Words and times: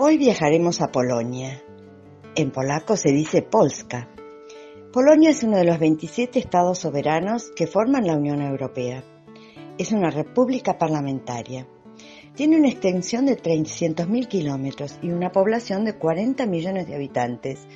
Hoy 0.00 0.16
viajaremos 0.16 0.80
a 0.80 0.88
Polonia. 0.88 1.62
En 2.34 2.50
polaco 2.50 2.96
se 2.96 3.10
dice 3.10 3.42
Polska. 3.42 4.08
Polonia 4.90 5.30
es 5.30 5.42
uno 5.42 5.58
de 5.58 5.64
los 5.64 5.78
27 5.78 6.38
estados 6.38 6.78
soberanos 6.78 7.50
que 7.54 7.66
forman 7.66 8.06
la 8.06 8.16
Unión 8.16 8.40
Europea. 8.40 9.04
Es 9.76 9.92
una 9.92 10.10
república 10.10 10.78
parlamentaria. 10.78 11.66
Tiene 12.34 12.56
una 12.56 12.68
extensión 12.68 13.26
de 13.26 13.36
300.000 13.36 14.28
kilómetros 14.28 14.98
y 15.02 15.10
una 15.10 15.30
población 15.30 15.84
de 15.84 15.98
40 15.98 16.46
millones 16.46 16.86
de 16.86 16.94
habitantes. 16.94 17.66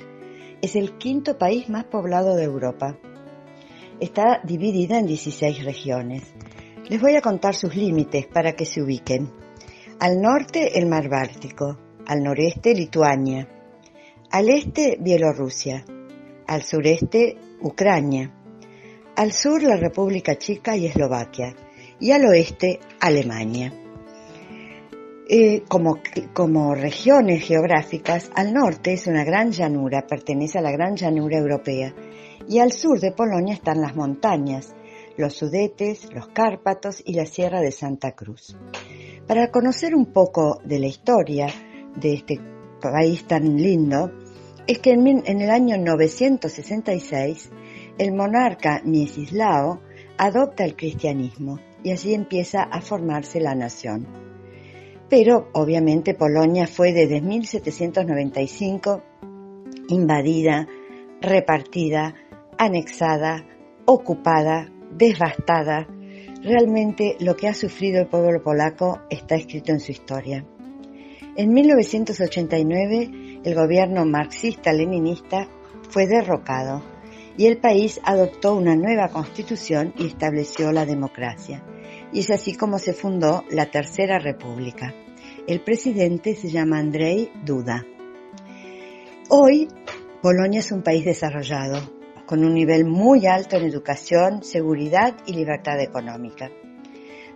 Es 0.61 0.75
el 0.75 0.97
quinto 0.97 1.37
país 1.37 1.69
más 1.69 1.83
poblado 1.83 2.35
de 2.35 2.45
Europa. 2.45 2.97
Está 3.99 4.41
dividida 4.43 4.97
en 4.97 5.05
16 5.05 5.65
regiones. 5.65 6.23
Les 6.89 6.99
voy 6.99 7.15
a 7.15 7.21
contar 7.21 7.53
sus 7.53 7.75
límites 7.75 8.25
para 8.25 8.53
que 8.53 8.65
se 8.65 8.81
ubiquen. 8.81 9.42
Al 10.03 10.21
norte 10.21 10.77
el 10.77 10.85
mar 10.87 11.07
Báltico, 11.07 11.77
al 12.05 12.21
noreste 12.21 12.75
Lituania, 12.75 13.47
al 14.31 14.49
este 14.49 14.97
Bielorrusia, 14.99 15.85
al 16.45 16.61
sureste 16.61 17.37
Ucrania, 17.61 18.29
al 19.15 19.31
sur 19.31 19.63
la 19.63 19.77
República 19.77 20.37
Checa 20.37 20.75
y 20.75 20.87
Eslovaquia. 20.87 21.55
Y 22.01 22.11
al 22.11 22.25
oeste 22.25 22.81
Alemania. 22.99 23.71
Eh, 25.29 25.63
como, 25.69 25.99
como 26.33 26.75
regiones 26.75 27.41
geográficas, 27.45 28.29
al 28.35 28.53
norte 28.53 28.91
es 28.91 29.07
una 29.07 29.23
gran 29.23 29.51
llanura, 29.53 30.05
pertenece 30.05 30.57
a 30.57 30.63
la 30.63 30.73
gran 30.73 30.97
llanura 30.97 31.37
europea, 31.37 31.95
y 32.49 32.59
al 32.59 32.73
sur 32.73 32.99
de 32.99 33.13
Polonia 33.13 33.53
están 33.53 33.79
las 33.79 33.95
montañas, 33.95 34.75
los 35.15 35.33
Sudetes, 35.33 36.09
los 36.13 36.27
Cárpatos 36.27 37.01
y 37.05 37.13
la 37.13 37.25
Sierra 37.25 37.61
de 37.61 37.71
Santa 37.71 38.11
Cruz. 38.11 38.57
Para 39.27 39.51
conocer 39.51 39.95
un 39.95 40.07
poco 40.07 40.59
de 40.65 40.79
la 40.79 40.87
historia, 40.87 41.47
de 41.95 42.13
este 42.13 42.39
país 42.81 43.25
tan 43.25 43.55
lindo 43.55 44.11
es 44.67 44.79
que 44.79 44.91
en, 44.91 45.23
el 45.25 45.49
año 45.49 45.77
966 45.77 47.51
el 47.97 48.13
monarca 48.13 48.81
Miesislao 48.83 49.81
adopta 50.17 50.65
el 50.65 50.75
cristianismo 50.75 51.59
y 51.83 51.91
así 51.91 52.13
empieza 52.13 52.63
a 52.63 52.81
formarse 52.81 53.39
la 53.39 53.55
nación. 53.55 54.07
Pero 55.09 55.49
obviamente 55.53 56.13
Polonia 56.13 56.67
fue 56.67 56.91
desde 56.91 57.21
1795 57.21 59.03
invadida, 59.89 60.67
repartida, 61.21 62.15
anexada, 62.57 63.45
ocupada, 63.85 64.71
devastada. 64.91 65.87
Realmente 66.43 67.15
lo 67.21 67.37
que 67.37 67.47
ha 67.47 67.53
sufrido 67.53 68.01
el 68.01 68.07
pueblo 68.07 68.43
polaco 68.43 68.99
está 69.09 69.35
escrito 69.35 69.71
en 69.71 69.79
su 69.79 69.93
historia. 69.93 70.45
En 71.37 71.53
1989, 71.53 73.39
el 73.45 73.55
gobierno 73.55 74.03
marxista-leninista 74.05 75.47
fue 75.89 76.05
derrocado 76.05 76.83
y 77.37 77.45
el 77.45 77.59
país 77.59 78.01
adoptó 78.03 78.55
una 78.55 78.75
nueva 78.75 79.07
constitución 79.07 79.93
y 79.97 80.07
estableció 80.07 80.73
la 80.73 80.85
democracia. 80.85 81.63
Y 82.11 82.19
es 82.19 82.29
así 82.29 82.55
como 82.55 82.77
se 82.77 82.93
fundó 82.93 83.45
la 83.49 83.71
Tercera 83.71 84.19
República. 84.19 84.93
El 85.47 85.61
presidente 85.61 86.35
se 86.35 86.49
llama 86.49 86.77
Andrei 86.77 87.31
Duda. 87.45 87.85
Hoy, 89.29 89.69
Polonia 90.21 90.59
es 90.59 90.73
un 90.73 90.83
país 90.83 91.05
desarrollado, 91.05 91.92
con 92.25 92.43
un 92.43 92.53
nivel 92.53 92.85
muy 92.85 93.25
alto 93.25 93.57
en 93.57 93.65
educación, 93.65 94.43
seguridad 94.43 95.15
y 95.25 95.33
libertad 95.33 95.79
económica. 95.79 96.49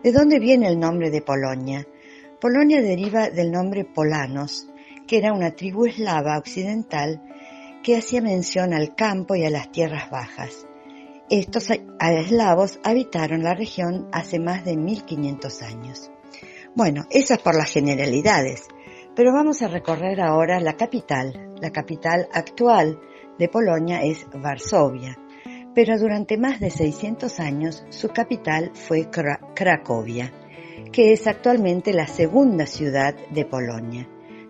¿De 0.04 0.12
dónde 0.12 0.40
viene 0.40 0.68
el 0.68 0.80
nombre 0.80 1.10
de 1.10 1.22
Polonia? 1.22 1.88
Polonia 2.40 2.82
deriva 2.82 3.30
del 3.30 3.52
nombre 3.52 3.84
polanos, 3.84 4.68
que 5.08 5.18
era 5.18 5.34
una 5.34 5.52
tribu 5.52 5.86
eslava 5.86 6.38
occidental 6.38 7.22
que 7.84 7.98
hacía 7.98 8.22
mención 8.22 8.74
al 8.74 8.96
campo 8.96 9.36
y 9.36 9.44
a 9.44 9.50
las 9.50 9.72
tierras 9.72 10.10
bajas. 10.12 10.68
Estos 11.30 11.70
eslavos 12.00 12.80
habitaron 12.84 13.44
la 13.44 13.56
región 13.56 14.08
hace 14.12 14.40
más 14.40 14.64
de 14.66 14.78
1500 14.78 15.62
años. 15.64 16.12
Bueno, 16.76 17.06
esas 17.10 17.40
por 17.40 17.56
las 17.56 17.72
generalidades, 17.72 18.68
pero 19.16 19.34
vamos 19.34 19.64
a 19.64 19.68
recorrer 19.68 20.22
ahora 20.22 20.60
la 20.60 20.78
capital. 20.78 21.56
La 21.60 21.72
capital 21.72 22.30
actual 22.32 23.00
de 23.38 23.50
Polonia 23.50 24.04
es 24.04 24.26
Varsovia, 24.34 25.18
pero 25.74 25.98
durante 25.98 26.38
más 26.38 26.60
de 26.60 26.70
600 26.70 27.40
años 27.40 27.84
su 27.90 28.10
capital 28.10 28.72
fue 28.74 29.10
Cracovia 29.10 30.32
que 30.92 31.14
es 31.14 31.28
actualmente 31.28 31.94
la 31.94 32.08
segunda 32.08 32.66
ciudad 32.66 33.16
de 33.30 33.46
Polonia. 33.46 34.08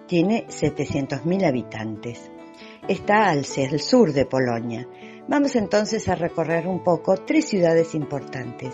Tiene 0.07 0.45
700.000 0.47 1.45
habitantes. 1.45 2.31
Está 2.87 3.29
al 3.29 3.45
sur 3.45 4.13
de 4.13 4.25
Polonia. 4.25 4.87
Vamos 5.27 5.55
entonces 5.55 6.07
a 6.07 6.15
recorrer 6.15 6.67
un 6.67 6.83
poco 6.83 7.17
tres 7.17 7.45
ciudades 7.45 7.93
importantes, 7.95 8.73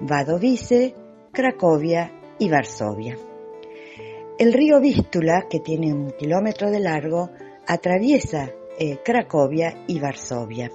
Wadowice, 0.00 0.94
Cracovia 1.32 2.12
y 2.38 2.50
Varsovia. 2.50 3.16
El 4.38 4.52
río 4.52 4.80
Vístula, 4.80 5.46
que 5.48 5.60
tiene 5.60 5.94
un 5.94 6.10
kilómetro 6.10 6.70
de 6.70 6.80
largo, 6.80 7.30
atraviesa 7.66 8.50
eh, 8.78 8.98
Cracovia 9.04 9.84
y 9.86 9.98
Varsovia. 10.00 10.70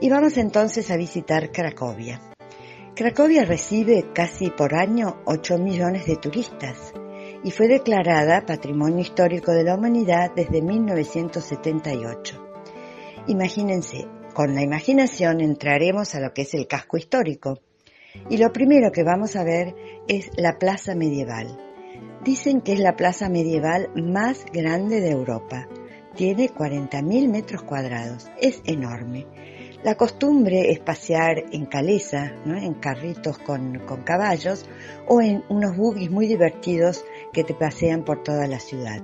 Y 0.00 0.08
vamos 0.08 0.36
entonces 0.36 0.90
a 0.90 0.96
visitar 0.96 1.52
Cracovia. 1.52 2.20
Cracovia 2.94 3.44
recibe 3.44 4.12
casi 4.12 4.50
por 4.50 4.74
año 4.74 5.22
8 5.24 5.58
millones 5.58 6.06
de 6.06 6.16
turistas 6.16 6.92
y 7.44 7.50
fue 7.50 7.68
declarada 7.68 8.44
Patrimonio 8.46 9.00
Histórico 9.00 9.52
de 9.52 9.64
la 9.64 9.74
Humanidad 9.74 10.30
desde 10.34 10.60
1978. 10.62 12.48
Imagínense, 13.28 14.06
con 14.34 14.54
la 14.54 14.62
imaginación 14.62 15.40
entraremos 15.40 16.14
a 16.14 16.20
lo 16.20 16.32
que 16.32 16.42
es 16.42 16.54
el 16.54 16.66
casco 16.66 16.96
histórico 16.96 17.60
y 18.28 18.36
lo 18.36 18.52
primero 18.52 18.92
que 18.92 19.04
vamos 19.04 19.36
a 19.36 19.44
ver 19.44 19.74
es 20.08 20.30
la 20.36 20.58
plaza 20.58 20.94
medieval. 20.94 21.58
Dicen 22.24 22.60
que 22.60 22.74
es 22.74 22.80
la 22.80 22.94
plaza 22.94 23.28
medieval 23.28 23.90
más 23.94 24.44
grande 24.52 25.00
de 25.00 25.10
Europa. 25.10 25.68
Tiene 26.16 26.50
40.000 26.50 27.28
metros 27.28 27.62
cuadrados. 27.62 28.30
Es 28.40 28.60
enorme. 28.64 29.26
La 29.82 29.96
costumbre 29.96 30.70
es 30.70 30.78
pasear 30.78 31.42
en 31.50 31.66
caleza, 31.66 32.32
en 32.44 32.74
carritos 32.74 33.38
con, 33.38 33.82
caballos 34.04 34.68
o 35.08 35.20
en 35.20 35.42
unos 35.48 35.76
buggies 35.76 36.10
muy 36.10 36.28
divertidos 36.28 37.04
que 37.32 37.42
te 37.42 37.54
pasean 37.54 38.04
por 38.04 38.22
toda 38.22 38.46
la 38.46 38.60
ciudad. 38.60 39.02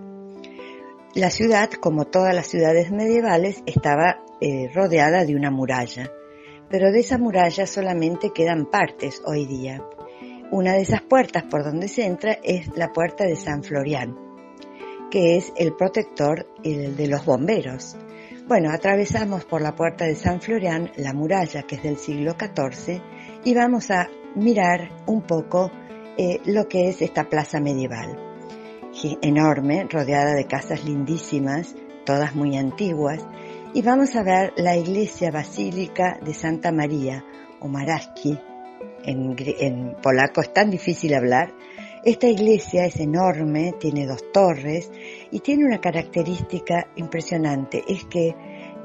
La 1.15 1.31
ciudad, 1.31 1.71
como 1.73 2.05
todas 2.05 2.33
las 2.33 2.47
ciudades 2.47 2.93
medievales, 2.93 3.63
estaba 3.67 4.23
eh, 4.41 4.71
rodeada 4.73 5.25
de 5.25 5.35
una 5.35 5.51
muralla, 5.51 6.13
pero 6.71 6.93
de 6.93 7.01
esa 7.01 7.19
muralla 7.19 7.67
solamente 7.67 8.31
quedan 8.33 8.67
partes 8.67 9.21
hoy 9.25 9.47
día. 9.47 9.83
Una 10.53 10.75
de 10.75 10.83
esas 10.83 11.03
puertas 11.03 11.43
por 11.43 11.65
donde 11.65 11.89
se 11.89 12.05
entra 12.05 12.39
es 12.45 12.69
la 12.77 12.93
puerta 12.93 13.25
de 13.25 13.35
San 13.35 13.65
Florian, 13.65 14.28
que 15.11 15.37
es 15.37 15.53
el 15.57 15.75
protector 15.75 16.47
de 16.63 17.07
los 17.09 17.25
bomberos. 17.25 17.97
Bueno, 18.47 18.71
atravesamos 18.71 19.45
por 19.45 19.61
la 19.61 19.75
puerta 19.75 20.07
de 20.07 20.15
San 20.15 20.41
Florian 20.41 20.91
la 20.97 21.13
muralla 21.13 21.63
que 21.63 21.77
es 21.77 21.83
del 21.83 21.99
siglo 21.99 22.35
XIV 22.39 23.01
y 23.45 23.55
vamos 23.55 23.91
a 23.91 24.09
mirar 24.35 24.91
un 25.07 25.23
poco 25.23 25.71
eh, 26.17 26.41
lo 26.47 26.67
que 26.69 26.89
es 26.89 27.03
esta 27.03 27.29
plaza 27.29 27.61
medieval. 27.61 28.19
Enorme, 29.23 29.87
rodeada 29.89 30.35
de 30.35 30.47
casas 30.47 30.85
lindísimas, 30.85 31.77
todas 32.05 32.35
muy 32.35 32.57
antiguas, 32.57 33.25
y 33.73 33.83
vamos 33.83 34.17
a 34.17 34.25
ver 34.25 34.53
la 34.57 34.77
iglesia 34.77 35.31
basílica 35.31 36.19
de 36.25 36.35
Santa 36.35 36.73
María, 36.73 37.25
o 37.61 37.69
Maraski, 37.69 38.39
en 39.05 39.95
polaco 40.03 40.41
es 40.41 40.53
tan 40.53 40.71
difícil 40.71 41.15
hablar, 41.15 41.53
esta 42.05 42.29
iglesia 42.29 42.87
es 42.87 42.97
enorme, 43.01 43.75
tiene 43.79 44.07
dos 44.07 44.31
torres 44.33 44.91
y 45.31 45.41
tiene 45.41 45.65
una 45.65 45.81
característica 45.81 46.89
impresionante, 46.97 47.83
es 47.89 48.05
que 48.05 48.35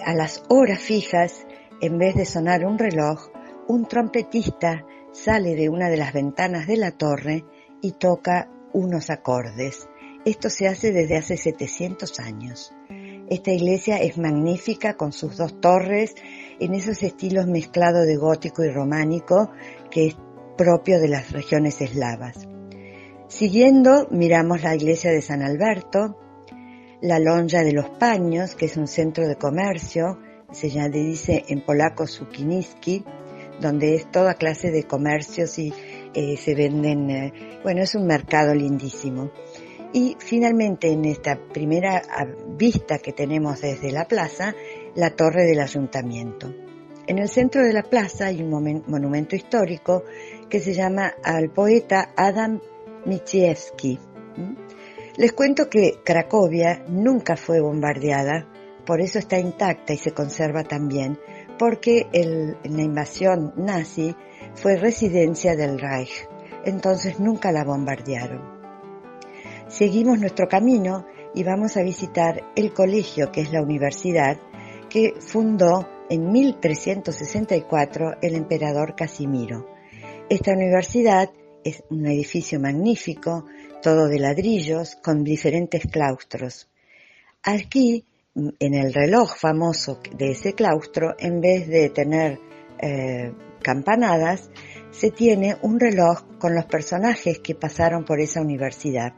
a 0.03 0.13
las 0.15 0.43
horas 0.49 0.79
fijas, 0.79 1.45
en 1.81 1.97
vez 1.97 2.15
de 2.15 2.25
sonar 2.25 2.65
un 2.65 2.79
reloj, 2.79 3.29
un 3.67 3.87
trompetista 3.87 4.85
sale 5.11 5.55
de 5.55 5.69
una 5.69 5.89
de 5.89 5.97
las 5.97 6.11
ventanas 6.11 6.65
de 6.67 6.77
la 6.77 6.91
torre 6.91 7.45
y 7.81 7.91
toca 7.93 8.49
unos 8.73 9.09
acordes. 9.09 9.87
Esto 10.25 10.49
se 10.49 10.67
hace 10.67 10.91
desde 10.91 11.17
hace 11.17 11.37
700 11.37 12.19
años. 12.19 12.73
Esta 13.29 13.51
iglesia 13.51 13.97
es 13.97 14.17
magnífica 14.17 14.95
con 14.95 15.13
sus 15.13 15.37
dos 15.37 15.61
torres 15.61 16.15
en 16.59 16.73
esos 16.73 17.03
estilos 17.03 17.47
mezclados 17.47 18.05
de 18.05 18.15
gótico 18.15 18.63
y 18.63 18.69
románico 18.69 19.51
que 19.91 20.07
es 20.07 20.17
propio 20.57 20.99
de 20.99 21.09
las 21.09 21.31
regiones 21.31 21.79
eslavas. 21.81 22.47
Siguiendo, 23.27 24.07
miramos 24.11 24.61
la 24.61 24.75
iglesia 24.75 25.11
de 25.11 25.21
San 25.21 25.41
Alberto, 25.41 26.17
la 27.01 27.19
Lonja 27.19 27.63
de 27.63 27.73
los 27.73 27.89
Paños, 27.89 28.55
que 28.55 28.65
es 28.65 28.77
un 28.77 28.87
centro 28.87 29.27
de 29.27 29.35
comercio, 29.35 30.19
se 30.51 30.69
llama, 30.69 30.89
dice 30.89 31.43
en 31.47 31.65
polaco 31.65 32.05
Sukiniski, 32.05 33.03
donde 33.59 33.95
es 33.95 34.09
toda 34.11 34.35
clase 34.35 34.71
de 34.71 34.83
comercios 34.83 35.57
y, 35.57 35.73
eh, 36.13 36.37
se 36.37 36.53
venden, 36.53 37.09
eh, 37.09 37.33
bueno, 37.63 37.81
es 37.81 37.95
un 37.95 38.05
mercado 38.05 38.53
lindísimo. 38.53 39.31
Y 39.93 40.15
finalmente 40.19 40.91
en 40.91 41.05
esta 41.05 41.35
primera 41.35 42.01
ah, 42.09 42.25
vista 42.57 42.99
que 42.99 43.13
tenemos 43.13 43.61
desde 43.61 43.91
la 43.91 44.05
plaza, 44.05 44.53
la 44.95 45.11
torre 45.11 45.45
del 45.45 45.59
ayuntamiento. 45.59 46.53
En 47.05 47.19
el 47.19 47.29
centro 47.29 47.63
de 47.63 47.73
la 47.73 47.83
plaza 47.83 48.27
hay 48.27 48.41
un 48.41 48.83
monumento 48.87 49.35
histórico 49.35 50.03
que 50.49 50.59
se 50.59 50.73
llama 50.73 51.13
al 51.23 51.49
poeta 51.49 52.11
Adam 52.15 52.61
Mickiewicz. 53.05 53.99
Les 55.17 55.31
cuento 55.33 55.69
que 55.69 55.99
Cracovia 56.03 56.83
nunca 56.87 57.37
fue 57.37 57.61
bombardeada, 57.61 58.47
por 58.85 58.99
eso 58.99 59.19
está 59.19 59.37
intacta 59.37 59.93
y 59.93 59.97
se 59.97 60.11
conserva 60.11 60.63
también, 60.63 61.19
porque 61.59 62.07
la 62.63 62.81
invasión 62.81 63.53
nazi 63.55 64.15
fue 64.55 64.75
residencia 64.75 65.55
del 65.55 65.79
Reich, 65.79 66.27
entonces 66.65 67.19
nunca 67.19 67.51
la 67.51 67.63
bombardearon. 67.63 68.41
Seguimos 69.67 70.19
nuestro 70.19 70.47
camino 70.47 71.05
y 71.35 71.43
vamos 71.43 71.77
a 71.77 71.83
visitar 71.83 72.43
el 72.55 72.73
colegio, 72.73 73.31
que 73.31 73.41
es 73.41 73.51
la 73.51 73.61
universidad, 73.61 74.37
que 74.89 75.13
fundó 75.19 75.87
en 76.09 76.31
1364 76.31 78.17
el 78.21 78.35
emperador 78.35 78.95
Casimiro. 78.95 79.65
Esta 80.29 80.53
universidad 80.53 81.31
es 81.63 81.83
un 81.89 82.05
edificio 82.05 82.59
magnífico, 82.59 83.45
todo 83.81 84.07
de 84.07 84.19
ladrillos, 84.19 84.95
con 84.95 85.23
diferentes 85.23 85.83
claustros. 85.91 86.69
Aquí, 87.43 88.05
en 88.35 88.73
el 88.73 88.93
reloj 88.93 89.35
famoso 89.35 89.99
de 90.15 90.31
ese 90.31 90.53
claustro, 90.53 91.15
en 91.19 91.41
vez 91.41 91.67
de 91.67 91.89
tener 91.89 92.39
eh, 92.79 93.31
campanadas, 93.61 94.49
se 94.91 95.11
tiene 95.11 95.57
un 95.61 95.79
reloj 95.79 96.23
con 96.39 96.55
los 96.55 96.65
personajes 96.65 97.39
que 97.39 97.55
pasaron 97.55 98.05
por 98.05 98.19
esa 98.19 98.41
universidad. 98.41 99.13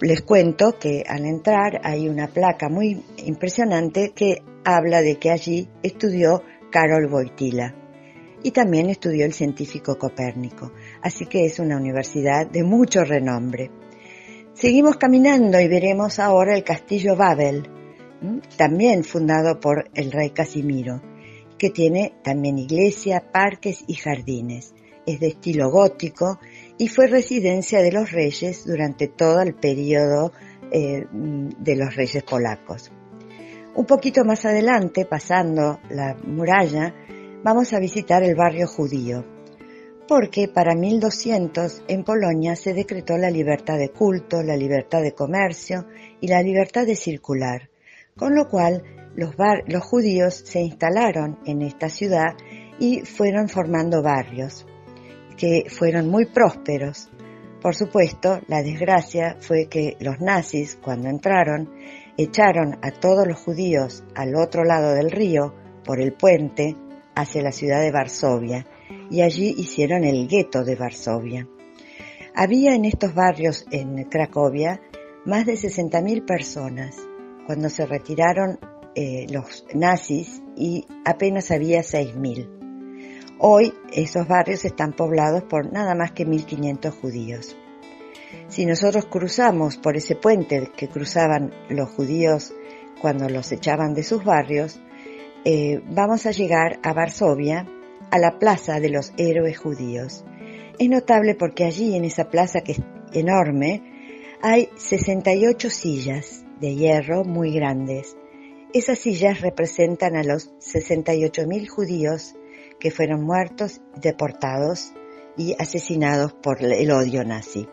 Les 0.00 0.22
cuento 0.22 0.78
que 0.78 1.04
al 1.06 1.24
entrar 1.24 1.80
hay 1.84 2.08
una 2.08 2.28
placa 2.28 2.68
muy 2.68 3.02
impresionante 3.18 4.12
que 4.14 4.42
habla 4.64 5.02
de 5.02 5.16
que 5.16 5.30
allí 5.30 5.68
estudió 5.82 6.42
Carol 6.70 7.06
Wojtyla 7.06 7.83
y 8.44 8.50
también 8.50 8.90
estudió 8.90 9.24
el 9.24 9.32
científico 9.32 9.98
Copérnico, 9.98 10.70
así 11.02 11.24
que 11.26 11.46
es 11.46 11.58
una 11.58 11.78
universidad 11.78 12.46
de 12.46 12.62
mucho 12.62 13.02
renombre. 13.02 13.70
Seguimos 14.52 14.98
caminando 14.98 15.58
y 15.58 15.66
veremos 15.66 16.18
ahora 16.18 16.54
el 16.54 16.62
castillo 16.62 17.16
Babel, 17.16 17.68
también 18.58 19.02
fundado 19.02 19.58
por 19.58 19.88
el 19.94 20.12
rey 20.12 20.30
Casimiro, 20.30 21.00
que 21.58 21.70
tiene 21.70 22.16
también 22.22 22.58
iglesia, 22.58 23.32
parques 23.32 23.82
y 23.86 23.94
jardines. 23.94 24.74
Es 25.06 25.20
de 25.20 25.28
estilo 25.28 25.70
gótico 25.70 26.38
y 26.78 26.88
fue 26.88 27.06
residencia 27.06 27.80
de 27.80 27.92
los 27.92 28.12
reyes 28.12 28.66
durante 28.66 29.08
todo 29.08 29.40
el 29.40 29.54
periodo 29.54 30.32
eh, 30.70 31.06
de 31.10 31.76
los 31.76 31.96
reyes 31.96 32.22
polacos. 32.22 32.92
Un 33.74 33.86
poquito 33.86 34.24
más 34.24 34.44
adelante, 34.44 35.04
pasando 35.04 35.80
la 35.90 36.14
muralla, 36.24 36.94
vamos 37.44 37.74
a 37.74 37.78
visitar 37.78 38.22
el 38.22 38.34
barrio 38.34 38.66
judío, 38.66 39.22
porque 40.08 40.48
para 40.48 40.74
1200 40.74 41.84
en 41.88 42.02
Polonia 42.02 42.56
se 42.56 42.72
decretó 42.72 43.18
la 43.18 43.30
libertad 43.30 43.76
de 43.76 43.90
culto, 43.90 44.42
la 44.42 44.56
libertad 44.56 45.02
de 45.02 45.12
comercio 45.12 45.86
y 46.22 46.28
la 46.28 46.42
libertad 46.42 46.86
de 46.86 46.96
circular, 46.96 47.68
con 48.16 48.34
lo 48.34 48.48
cual 48.48 48.82
los, 49.14 49.34
los 49.66 49.84
judíos 49.84 50.34
se 50.34 50.62
instalaron 50.62 51.38
en 51.44 51.60
esta 51.60 51.90
ciudad 51.90 52.32
y 52.78 53.00
fueron 53.00 53.50
formando 53.50 54.02
barrios, 54.02 54.66
que 55.36 55.64
fueron 55.68 56.08
muy 56.08 56.24
prósperos. 56.24 57.10
Por 57.60 57.74
supuesto, 57.74 58.40
la 58.48 58.62
desgracia 58.62 59.36
fue 59.40 59.66
que 59.66 59.98
los 60.00 60.18
nazis, 60.18 60.78
cuando 60.82 61.10
entraron, 61.10 61.70
echaron 62.16 62.78
a 62.80 62.90
todos 62.90 63.26
los 63.26 63.38
judíos 63.38 64.02
al 64.14 64.34
otro 64.34 64.64
lado 64.64 64.94
del 64.94 65.10
río, 65.10 65.54
por 65.84 66.00
el 66.00 66.14
puente, 66.14 66.76
hacia 67.14 67.42
la 67.42 67.52
ciudad 67.52 67.80
de 67.80 67.90
Varsovia 67.90 68.66
y 69.10 69.22
allí 69.22 69.54
hicieron 69.56 70.04
el 70.04 70.28
gueto 70.28 70.64
de 70.64 70.76
Varsovia. 70.76 71.48
Había 72.34 72.74
en 72.74 72.84
estos 72.84 73.14
barrios 73.14 73.64
en 73.70 74.04
Cracovia 74.04 74.80
más 75.24 75.46
de 75.46 75.54
60.000 75.54 76.26
personas 76.26 76.96
cuando 77.46 77.68
se 77.68 77.86
retiraron 77.86 78.58
eh, 78.94 79.26
los 79.30 79.64
nazis 79.74 80.42
y 80.56 80.86
apenas 81.04 81.50
había 81.50 81.80
6.000. 81.80 83.34
Hoy 83.38 83.74
esos 83.92 84.26
barrios 84.26 84.64
están 84.64 84.92
poblados 84.92 85.42
por 85.44 85.72
nada 85.72 85.94
más 85.94 86.12
que 86.12 86.26
1.500 86.26 86.90
judíos. 87.00 87.56
Si 88.48 88.66
nosotros 88.66 89.06
cruzamos 89.06 89.76
por 89.76 89.96
ese 89.96 90.16
puente 90.16 90.70
que 90.76 90.88
cruzaban 90.88 91.52
los 91.68 91.90
judíos 91.90 92.54
cuando 93.00 93.28
los 93.28 93.50
echaban 93.52 93.94
de 93.94 94.02
sus 94.02 94.24
barrios, 94.24 94.80
eh, 95.44 95.82
vamos 95.90 96.26
a 96.26 96.30
llegar 96.30 96.78
a 96.82 96.92
Varsovia, 96.92 97.66
a 98.10 98.18
la 98.18 98.38
Plaza 98.38 98.80
de 98.80 98.88
los 98.88 99.12
Héroes 99.18 99.58
Judíos. 99.58 100.24
Es 100.78 100.88
notable 100.88 101.34
porque 101.34 101.64
allí, 101.64 101.96
en 101.96 102.04
esa 102.04 102.30
plaza 102.30 102.62
que 102.62 102.72
es 102.72 102.80
enorme, 103.12 103.82
hay 104.40 104.68
68 104.76 105.70
sillas 105.70 106.44
de 106.60 106.74
hierro 106.74 107.24
muy 107.24 107.52
grandes. 107.52 108.16
Esas 108.72 108.98
sillas 108.98 109.40
representan 109.40 110.16
a 110.16 110.24
los 110.24 110.50
68.000 110.60 111.68
judíos 111.68 112.34
que 112.80 112.90
fueron 112.90 113.22
muertos, 113.22 113.80
deportados 114.00 114.92
y 115.36 115.54
asesinados 115.58 116.32
por 116.32 116.62
el 116.62 116.90
odio 116.90 117.24
nazi. 117.24 117.68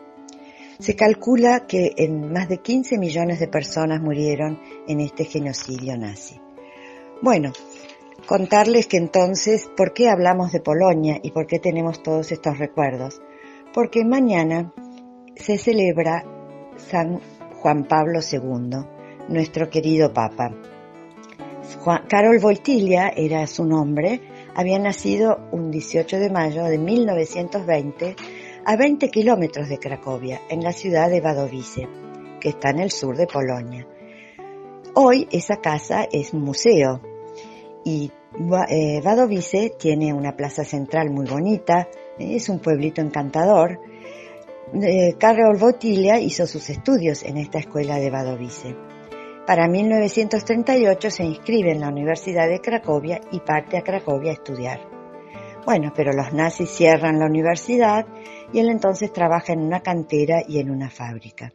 Se 0.78 0.96
calcula 0.96 1.66
que 1.66 1.92
en 1.96 2.32
más 2.32 2.48
de 2.48 2.58
15 2.58 2.98
millones 2.98 3.40
de 3.40 3.48
personas 3.48 4.00
murieron 4.00 4.60
en 4.88 5.00
este 5.00 5.24
genocidio 5.24 5.96
nazi. 5.96 6.41
Bueno, 7.22 7.52
contarles 8.26 8.88
que 8.88 8.96
entonces, 8.96 9.70
¿por 9.76 9.92
qué 9.92 10.08
hablamos 10.08 10.50
de 10.50 10.58
Polonia 10.58 11.20
y 11.22 11.30
por 11.30 11.46
qué 11.46 11.60
tenemos 11.60 12.02
todos 12.02 12.32
estos 12.32 12.58
recuerdos? 12.58 13.22
Porque 13.72 14.04
mañana 14.04 14.72
se 15.36 15.56
celebra 15.56 16.24
San 16.78 17.20
Juan 17.60 17.84
Pablo 17.84 18.18
II, 18.18 18.70
nuestro 19.28 19.70
querido 19.70 20.12
Papa. 20.12 20.52
Carol 22.08 22.40
Wojtyla 22.42 23.12
era 23.16 23.46
su 23.46 23.64
nombre, 23.64 24.20
había 24.56 24.80
nacido 24.80 25.46
un 25.52 25.70
18 25.70 26.18
de 26.18 26.28
mayo 26.28 26.64
de 26.64 26.78
1920 26.78 28.16
a 28.66 28.76
20 28.76 29.08
kilómetros 29.10 29.68
de 29.68 29.78
Cracovia, 29.78 30.40
en 30.50 30.64
la 30.64 30.72
ciudad 30.72 31.08
de 31.08 31.20
Wadowice, 31.20 31.88
que 32.40 32.48
está 32.48 32.70
en 32.70 32.80
el 32.80 32.90
sur 32.90 33.16
de 33.16 33.28
Polonia. 33.28 33.86
Hoy 34.94 35.28
esa 35.30 35.58
casa 35.58 36.08
es 36.10 36.34
museo 36.34 37.11
y 37.84 38.10
eh, 38.68 39.02
tiene 39.78 40.12
una 40.14 40.34
plaza 40.34 40.64
central 40.64 41.10
muy 41.10 41.26
bonita, 41.26 41.88
es 42.18 42.48
un 42.48 42.60
pueblito 42.60 43.00
encantador. 43.00 43.78
Eh, 44.74 45.14
Karol 45.18 45.60
Wojtyla 45.60 46.18
hizo 46.18 46.46
sus 46.46 46.70
estudios 46.70 47.22
en 47.24 47.36
esta 47.36 47.58
escuela 47.58 47.96
de 47.96 48.10
Wadowice. 48.10 48.74
Para 49.46 49.68
1938 49.68 51.10
se 51.10 51.24
inscribe 51.24 51.72
en 51.72 51.80
la 51.80 51.88
Universidad 51.88 52.48
de 52.48 52.60
Cracovia 52.60 53.20
y 53.32 53.40
parte 53.40 53.76
a 53.76 53.82
Cracovia 53.82 54.30
a 54.30 54.34
estudiar. 54.34 54.80
Bueno, 55.66 55.92
pero 55.94 56.12
los 56.12 56.32
nazis 56.32 56.70
cierran 56.70 57.18
la 57.18 57.26
universidad 57.26 58.06
y 58.52 58.60
él 58.60 58.70
entonces 58.70 59.12
trabaja 59.12 59.52
en 59.52 59.60
una 59.60 59.80
cantera 59.80 60.42
y 60.46 60.58
en 60.58 60.70
una 60.70 60.90
fábrica. 60.90 61.52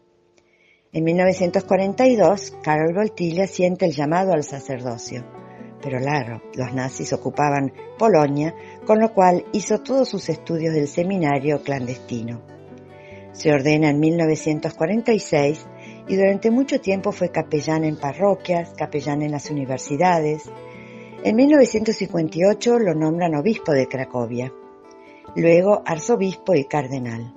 En 0.94 1.04
1942, 1.04 2.58
Karol 2.62 2.96
Wojtyla 2.96 3.48
siente 3.48 3.86
el 3.86 3.94
llamado 3.94 4.34
al 4.34 4.44
sacerdocio 4.44 5.47
pero 5.88 6.00
claro, 6.00 6.42
los 6.54 6.74
nazis 6.74 7.14
ocupaban 7.14 7.72
Polonia, 7.98 8.54
con 8.86 9.00
lo 9.00 9.14
cual 9.14 9.46
hizo 9.54 9.80
todos 9.80 10.10
sus 10.10 10.28
estudios 10.28 10.74
del 10.74 10.90
seminario 10.90 11.62
clandestino. 11.64 12.42
Se 13.32 13.54
ordena 13.54 13.90
en 13.90 13.98
1946 14.02 15.66
y 16.10 16.16
durante 16.18 16.52
mucho 16.52 16.82
tiempo 16.82 17.14
fue 17.14 17.32
capellán 17.32 17.86
en 17.86 17.96
parroquias, 17.96 18.74
capellán 18.78 19.22
en 19.22 19.32
las 19.32 19.50
universidades. 19.50 20.52
En 21.24 21.38
1958 21.38 22.80
lo 22.80 22.94
nombran 22.94 23.36
obispo 23.36 23.72
de 23.72 23.88
Cracovia, 23.88 24.52
luego 25.38 25.84
arzobispo 25.86 26.54
y 26.54 26.66
cardenal. 26.66 27.34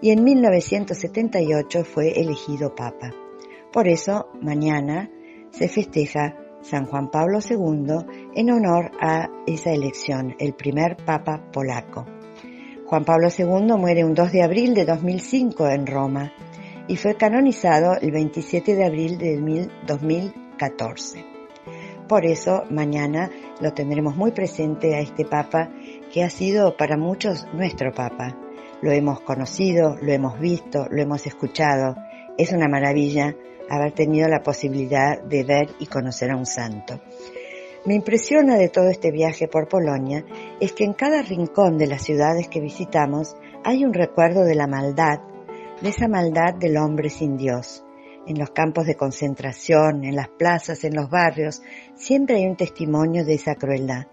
Y 0.00 0.08
en 0.08 0.24
1978 0.24 1.84
fue 1.84 2.18
elegido 2.18 2.74
papa. 2.74 3.12
Por 3.70 3.88
eso, 3.88 4.30
mañana 4.40 5.10
se 5.50 5.68
festeja 5.68 6.43
San 6.64 6.86
Juan 6.86 7.10
Pablo 7.10 7.40
II 7.40 8.32
en 8.34 8.50
honor 8.50 8.90
a 8.98 9.28
esa 9.46 9.70
elección, 9.70 10.34
el 10.38 10.54
primer 10.54 10.96
Papa 10.96 11.42
polaco. 11.52 12.06
Juan 12.86 13.04
Pablo 13.04 13.28
II 13.36 13.76
muere 13.78 14.02
un 14.02 14.14
2 14.14 14.32
de 14.32 14.42
abril 14.42 14.74
de 14.74 14.86
2005 14.86 15.68
en 15.68 15.86
Roma 15.86 16.32
y 16.88 16.96
fue 16.96 17.16
canonizado 17.16 17.96
el 18.00 18.10
27 18.12 18.74
de 18.76 18.84
abril 18.84 19.18
de 19.18 19.68
2014. 19.86 21.24
Por 22.08 22.24
eso 22.24 22.64
mañana 22.70 23.30
lo 23.60 23.74
tendremos 23.74 24.16
muy 24.16 24.32
presente 24.32 24.94
a 24.94 25.00
este 25.00 25.26
Papa 25.26 25.70
que 26.12 26.24
ha 26.24 26.30
sido 26.30 26.78
para 26.78 26.96
muchos 26.96 27.46
nuestro 27.52 27.92
Papa. 27.92 28.38
Lo 28.80 28.90
hemos 28.90 29.20
conocido, 29.20 29.96
lo 30.00 30.12
hemos 30.12 30.38
visto, 30.40 30.86
lo 30.90 31.02
hemos 31.02 31.26
escuchado. 31.26 31.96
Es 32.38 32.52
una 32.52 32.68
maravilla 32.68 33.34
haber 33.68 33.92
tenido 33.92 34.28
la 34.28 34.42
posibilidad 34.42 35.22
de 35.22 35.44
ver 35.44 35.70
y 35.78 35.86
conocer 35.86 36.30
a 36.30 36.36
un 36.36 36.46
santo. 36.46 37.00
Me 37.86 37.94
impresiona 37.94 38.56
de 38.56 38.70
todo 38.70 38.88
este 38.88 39.10
viaje 39.10 39.46
por 39.46 39.68
Polonia 39.68 40.24
es 40.58 40.72
que 40.72 40.84
en 40.84 40.94
cada 40.94 41.20
rincón 41.20 41.76
de 41.76 41.86
las 41.86 42.02
ciudades 42.02 42.48
que 42.48 42.60
visitamos 42.60 43.36
hay 43.62 43.84
un 43.84 43.92
recuerdo 43.92 44.44
de 44.44 44.54
la 44.54 44.66
maldad, 44.66 45.20
de 45.82 45.90
esa 45.90 46.08
maldad 46.08 46.54
del 46.58 46.78
hombre 46.78 47.10
sin 47.10 47.36
Dios. 47.36 47.84
En 48.26 48.38
los 48.38 48.52
campos 48.52 48.86
de 48.86 48.94
concentración, 48.94 50.04
en 50.04 50.16
las 50.16 50.28
plazas, 50.28 50.82
en 50.84 50.94
los 50.94 51.10
barrios, 51.10 51.60
siempre 51.94 52.36
hay 52.36 52.46
un 52.46 52.56
testimonio 52.56 53.22
de 53.22 53.34
esa 53.34 53.54
crueldad. 53.54 54.06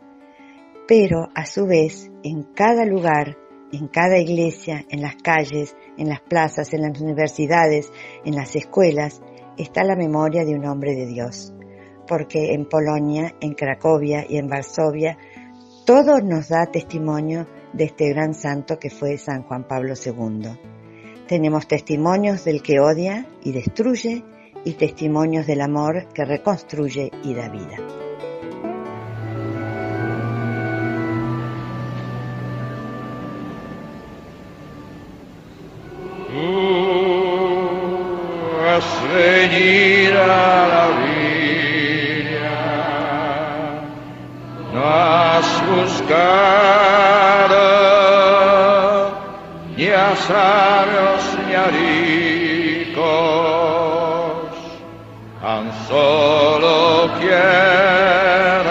Pero, 0.86 1.30
a 1.34 1.46
su 1.46 1.66
vez, 1.66 2.12
en 2.24 2.44
cada 2.54 2.84
lugar, 2.86 3.38
en 3.72 3.88
cada 3.88 4.18
iglesia, 4.18 4.86
en 4.90 5.02
las 5.02 5.16
calles, 5.16 5.78
en 5.98 6.10
las 6.10 6.20
plazas, 6.20 6.74
en 6.74 6.82
las 6.82 7.00
universidades, 7.00 7.90
en 8.26 8.36
las 8.36 8.54
escuelas, 8.58 9.22
está 9.58 9.84
la 9.84 9.96
memoria 9.96 10.46
de 10.46 10.56
un 10.56 10.66
hombre 10.66 10.96
de 10.96 11.08
Dios 11.08 11.54
porque 12.12 12.54
en 12.54 12.66
Polonia, 12.66 13.36
en 13.40 13.54
Cracovia 13.54 14.26
y 14.28 14.36
en 14.36 14.50
Varsovia, 14.50 15.18
todo 15.86 16.20
nos 16.20 16.50
da 16.50 16.66
testimonio 16.66 17.48
de 17.72 17.86
este 17.86 18.10
gran 18.10 18.34
santo 18.34 18.78
que 18.80 18.90
fue 18.90 19.18
San 19.18 19.44
Juan 19.44 19.66
Pablo 19.66 19.94
II. 19.94 20.50
Tenemos 21.26 21.70
testimonios 21.70 22.44
del 22.44 22.62
que 22.62 22.82
odia 22.82 23.26
y 23.44 23.54
destruye 23.54 24.26
y 24.66 24.74
testimonios 24.74 25.48
del 25.48 25.62
amor 25.62 26.10
que 26.14 26.26
reconstruye 26.26 27.12
y 27.24 27.34
da 27.34 27.48
vida. 27.48 28.01
Sabios 50.16 51.24
ni 51.48 51.54
a 51.56 51.66
ricos, 51.68 53.02
tan 55.42 55.72
solo 55.88 57.10
quieres 57.20 58.71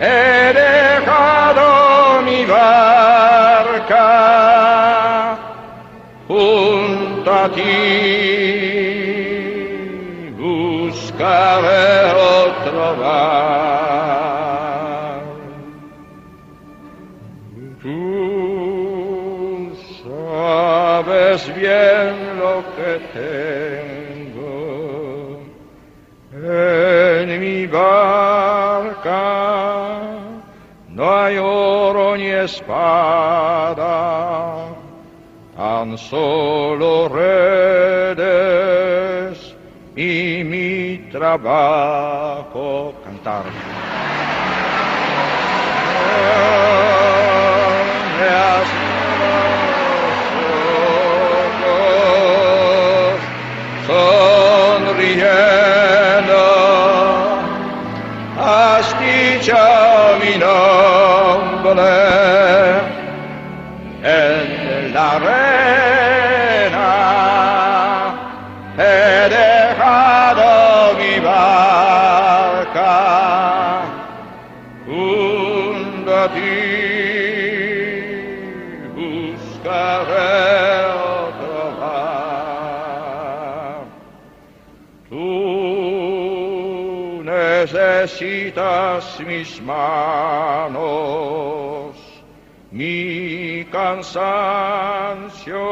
he 0.00 0.52
dejado 0.52 2.22
mi 2.22 2.44
barca 2.46 4.08
junto 6.28 7.30
sabes 20.02 21.40
bien 21.56 22.38
lo 22.38 22.62
que 22.76 23.00
tengo 23.14 24.50
en 26.32 27.40
mi 27.40 27.66
barca. 27.66 29.18
No 30.88 31.10
hay 31.10 31.38
oro 31.38 32.16
ni 32.16 32.26
espada, 32.26 33.78
tan 35.56 35.96
solo 35.96 37.08
redes 37.08 38.20
y 39.96 40.44
mi 40.44 41.08
trabajo 41.10 42.92
cantar. 43.02 43.44
εσύ 88.02 88.52
τας 88.54 89.14
σμισμάνο. 89.16 90.80
Μη 92.70 93.66
κανσάνσιο 93.70 95.68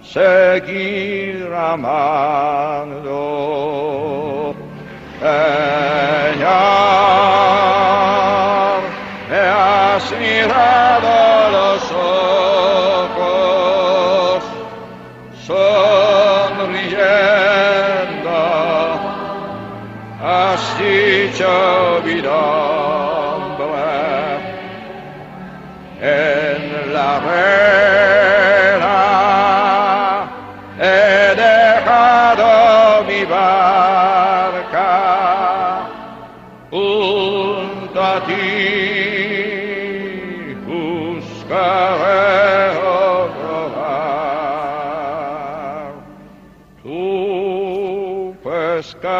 σε 0.00 0.62
γυραμάντο. 0.64 2.04
Ενιάρ, 5.22 6.54
εάς 9.30 10.12
νηράς, 10.18 10.73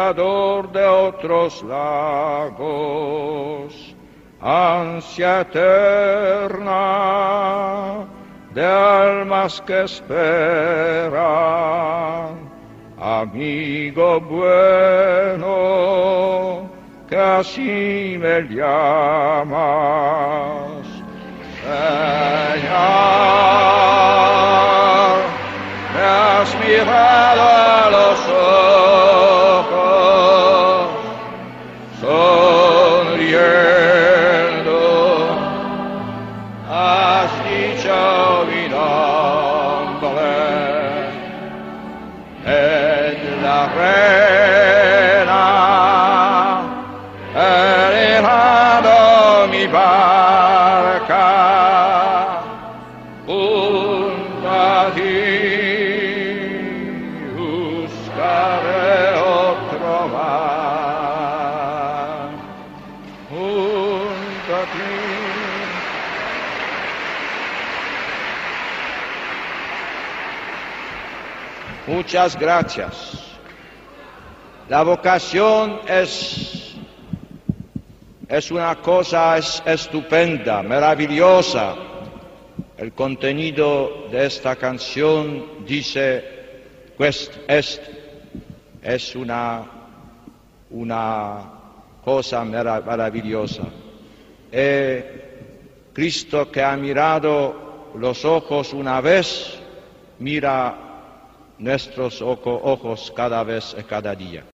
pescador 0.05 0.71
de 0.71 0.85
otros 0.85 1.63
lagos, 1.63 2.63
ansia 4.39 5.41
eterna 5.41 6.75
de 8.53 8.63
almas 8.65 9.59
que 9.61 9.83
esperan, 9.83 11.15
amigo 12.99 14.19
bueno, 14.21 15.49
que 17.09 17.17
así 17.17 18.17
me 18.19 18.43
llamas. 18.43 19.55
Señor, 21.63 22.85
me 25.95 26.01
has 26.01 26.55
mirado 26.59 27.41
a 27.41 27.89
los 27.89 28.24
mi 49.47 49.67
barca. 49.67 50.35
Muchas 71.87 72.37
gracias. 72.37 73.24
La 74.69 74.81
vocación 74.83 75.79
es, 75.87 76.75
es 78.27 78.51
una 78.51 78.75
cosa 78.81 79.37
es- 79.37 79.61
estupenda, 79.65 80.63
maravillosa. 80.63 81.75
El 82.77 82.91
contenido 82.93 84.07
de 84.11 84.25
esta 84.25 84.55
canción 84.55 85.65
dice, 85.65 86.23
pues 86.97 87.31
es, 87.47 87.79
es 88.81 89.15
una, 89.15 89.63
una 90.71 91.43
cosa 92.03 92.43
mara- 92.43 92.81
maravillosa. 92.81 93.63
Eh, 94.51 95.21
Cristo 95.93 96.51
que 96.51 96.61
ha 96.63 96.75
mirado 96.75 97.91
los 97.95 98.25
ojos 98.25 98.73
una 98.73 98.99
vez, 98.99 99.57
mira 100.19 100.75
nuestros 101.59 102.21
ojo- 102.21 102.59
ojos 102.63 103.13
cada 103.15 103.41
vez 103.43 103.73
y 103.79 103.83
cada 103.83 104.13
día. 104.13 104.43